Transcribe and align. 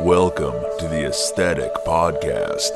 Welcome 0.00 0.54
to 0.78 0.88
the 0.88 1.06
Aesthetic 1.06 1.72
Podcast. 1.86 2.72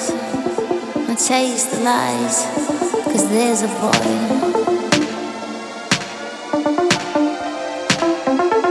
And 0.00 1.18
taste 1.18 1.70
the 1.72 1.80
lies. 1.80 2.46
Cause 3.04 3.28
there's 3.30 3.62
a 3.62 3.66
void. 3.66 3.92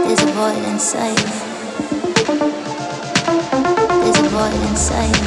There's 0.06 0.22
a 0.22 0.32
void 0.38 0.64
inside. 0.72 1.18
There's 4.04 4.20
a 4.20 4.30
void 4.30 4.54
inside. 4.70 5.18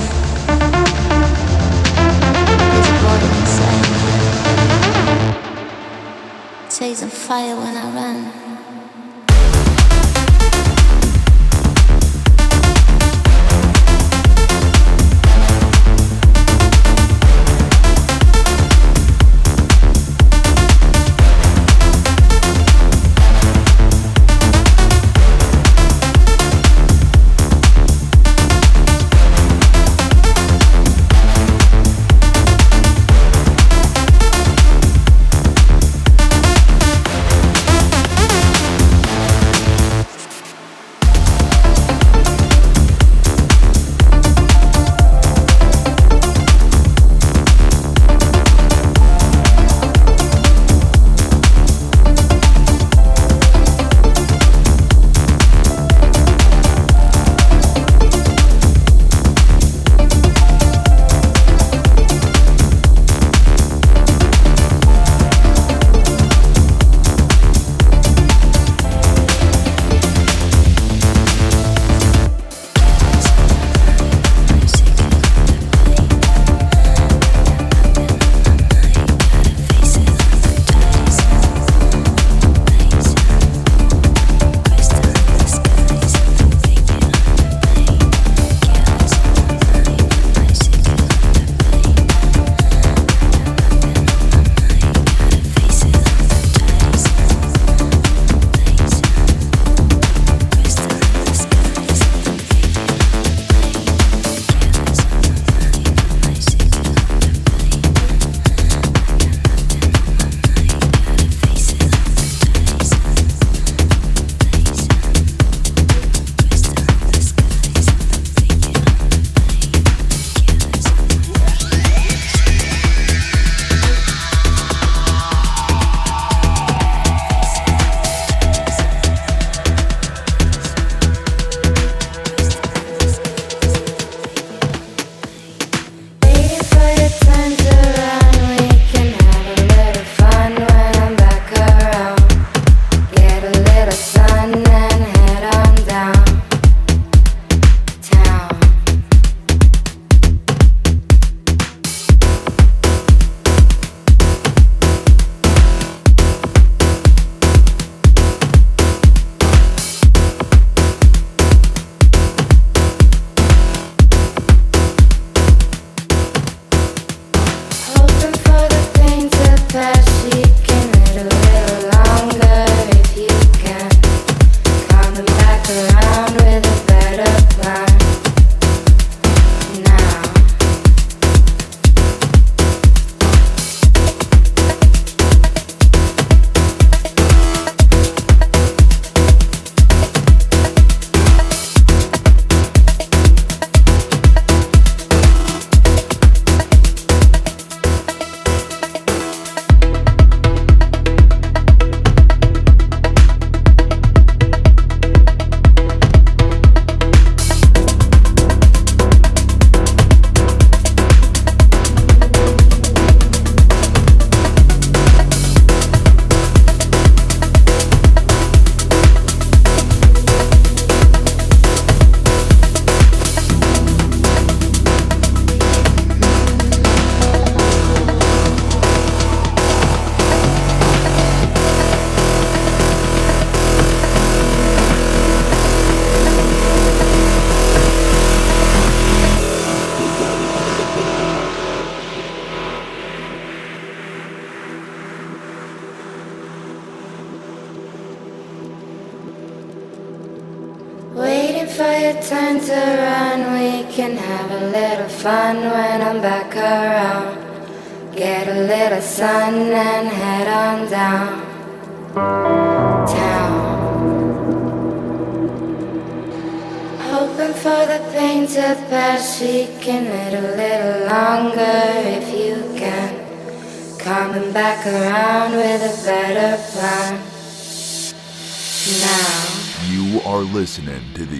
There's 2.71 2.89
a 2.89 2.99
void 3.05 3.23
inside. 3.41 3.87
Chasing 6.71 7.11
fire 7.11 7.57
when 7.57 7.77
I 7.77 7.79
run. 7.95 8.40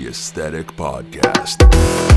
Aesthetic 0.07 0.67
Podcast. 0.77 2.10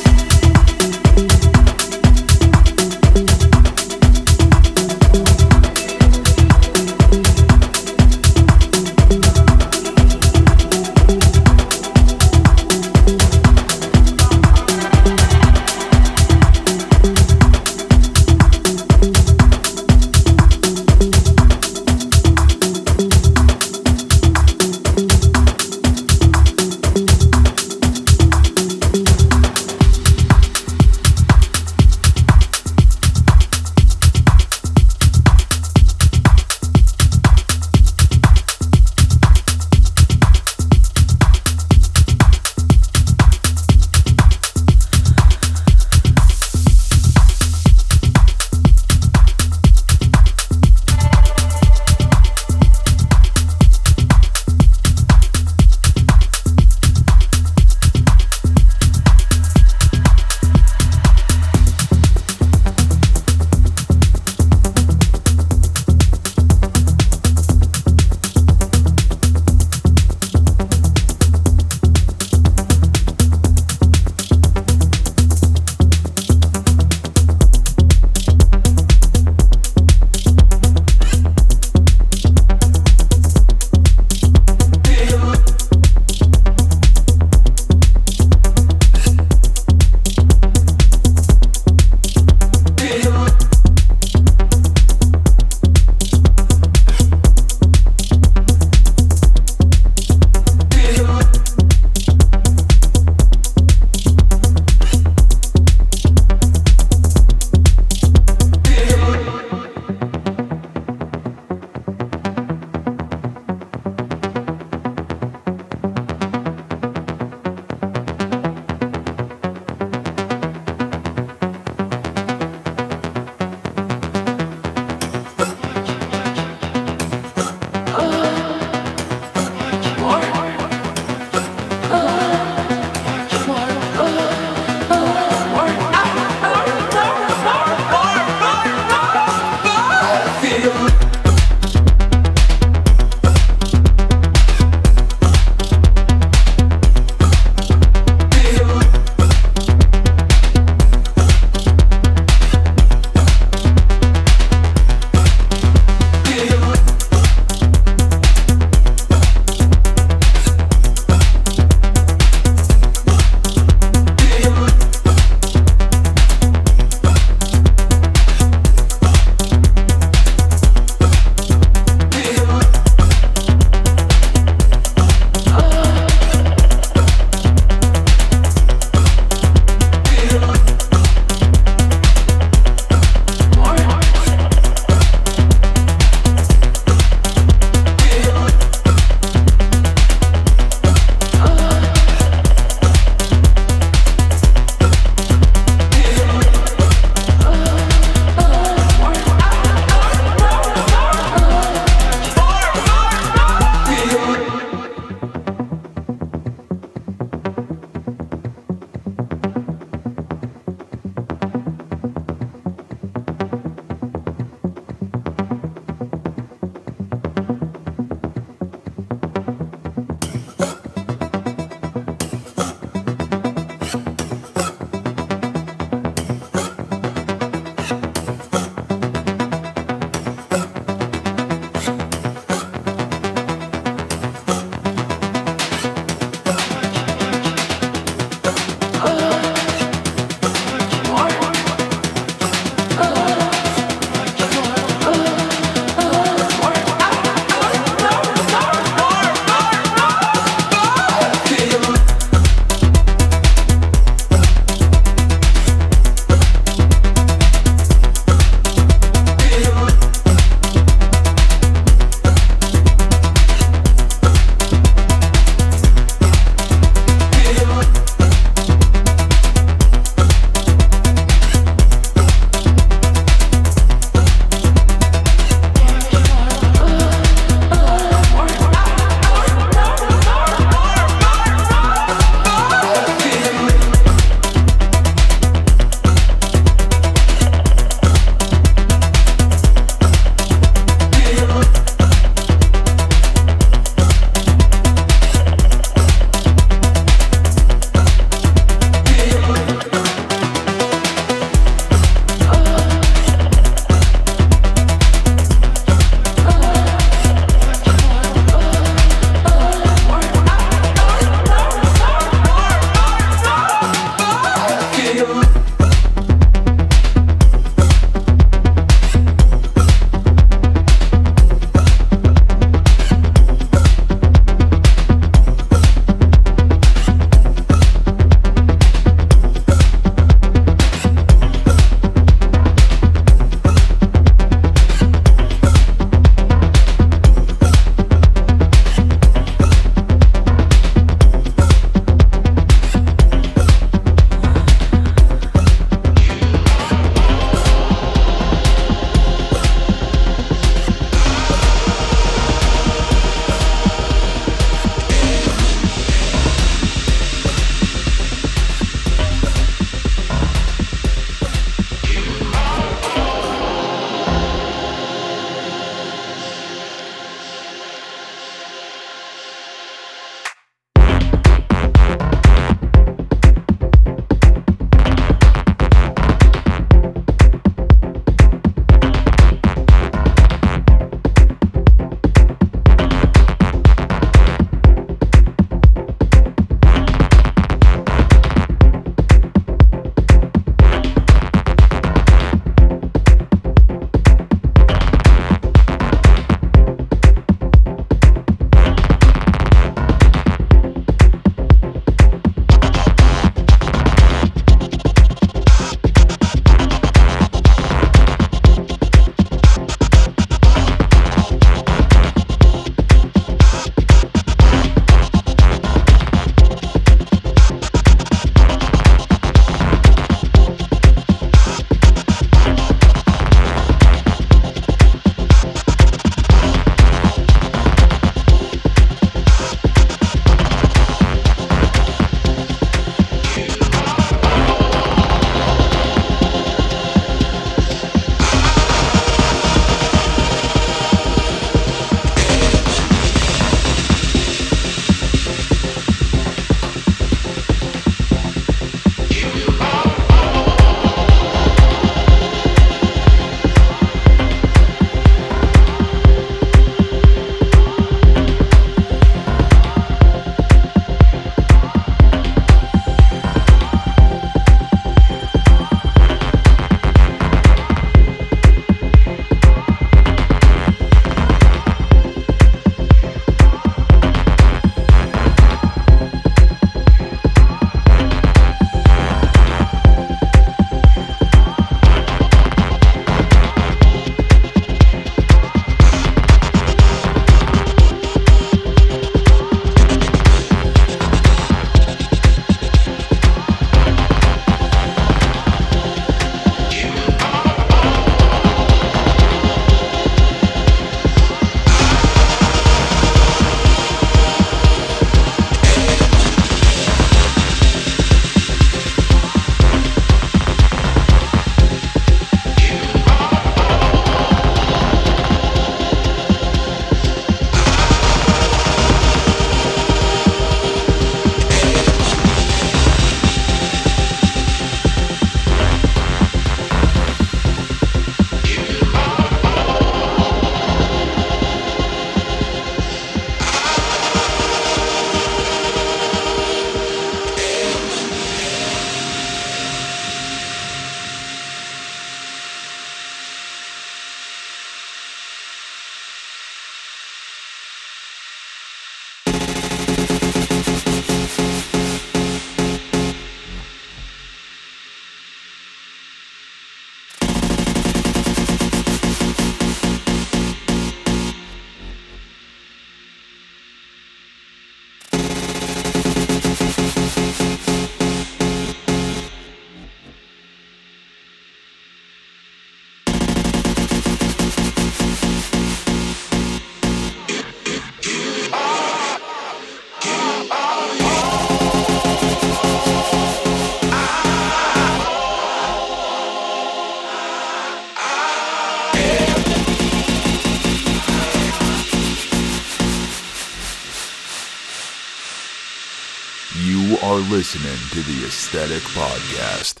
are 597.34 597.40
listening 597.50 597.96
to 598.10 598.22
the 598.22 598.46
Aesthetic 598.46 599.02
Podcast. 599.02 600.00